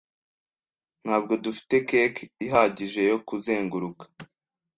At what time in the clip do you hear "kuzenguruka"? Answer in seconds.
3.27-4.05